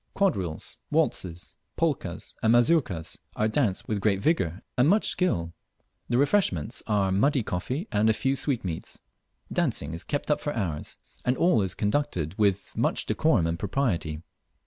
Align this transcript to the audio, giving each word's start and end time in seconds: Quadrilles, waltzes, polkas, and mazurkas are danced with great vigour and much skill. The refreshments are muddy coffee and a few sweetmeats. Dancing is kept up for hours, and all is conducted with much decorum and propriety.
Quadrilles, 0.15 0.77
waltzes, 0.89 1.59
polkas, 1.77 2.33
and 2.41 2.53
mazurkas 2.53 3.19
are 3.35 3.47
danced 3.47 3.87
with 3.87 4.01
great 4.01 4.19
vigour 4.19 4.63
and 4.75 4.89
much 4.89 5.07
skill. 5.09 5.53
The 6.09 6.17
refreshments 6.17 6.81
are 6.87 7.11
muddy 7.11 7.43
coffee 7.43 7.87
and 7.91 8.09
a 8.09 8.13
few 8.13 8.35
sweetmeats. 8.35 8.99
Dancing 9.53 9.93
is 9.93 10.03
kept 10.03 10.31
up 10.31 10.41
for 10.41 10.55
hours, 10.55 10.97
and 11.23 11.37
all 11.37 11.61
is 11.61 11.75
conducted 11.75 12.35
with 12.39 12.75
much 12.75 13.05
decorum 13.05 13.45
and 13.45 13.59
propriety. 13.59 14.23